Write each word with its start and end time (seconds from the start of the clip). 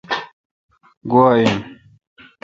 گوا 1.11 1.27
ان۔ 1.39 1.55